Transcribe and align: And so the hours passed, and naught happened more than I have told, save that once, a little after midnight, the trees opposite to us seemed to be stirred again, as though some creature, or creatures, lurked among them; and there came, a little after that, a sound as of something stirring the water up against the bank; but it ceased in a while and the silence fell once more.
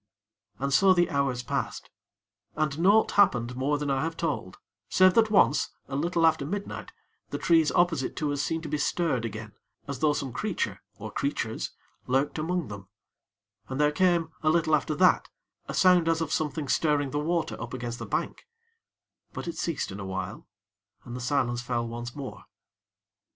And 0.57 0.73
so 0.73 0.95
the 0.95 1.11
hours 1.11 1.43
passed, 1.43 1.91
and 2.55 2.79
naught 2.79 3.11
happened 3.11 3.55
more 3.55 3.77
than 3.77 3.91
I 3.91 4.01
have 4.01 4.17
told, 4.17 4.57
save 4.89 5.13
that 5.13 5.29
once, 5.29 5.69
a 5.87 5.95
little 5.95 6.25
after 6.25 6.43
midnight, 6.43 6.91
the 7.29 7.37
trees 7.37 7.71
opposite 7.73 8.15
to 8.15 8.33
us 8.33 8.41
seemed 8.41 8.63
to 8.63 8.69
be 8.69 8.79
stirred 8.79 9.25
again, 9.25 9.51
as 9.87 9.99
though 9.99 10.13
some 10.13 10.33
creature, 10.33 10.81
or 10.95 11.11
creatures, 11.11 11.69
lurked 12.07 12.39
among 12.39 12.67
them; 12.67 12.87
and 13.69 13.79
there 13.79 13.91
came, 13.91 14.31
a 14.41 14.49
little 14.49 14.75
after 14.75 14.95
that, 14.95 15.29
a 15.67 15.73
sound 15.75 16.09
as 16.09 16.19
of 16.19 16.33
something 16.33 16.67
stirring 16.67 17.11
the 17.11 17.19
water 17.19 17.55
up 17.61 17.71
against 17.75 17.99
the 17.99 18.07
bank; 18.07 18.47
but 19.33 19.47
it 19.47 19.55
ceased 19.55 19.91
in 19.91 19.99
a 19.99 20.05
while 20.05 20.47
and 21.03 21.15
the 21.15 21.21
silence 21.21 21.61
fell 21.61 21.87
once 21.87 22.15
more. 22.15 22.45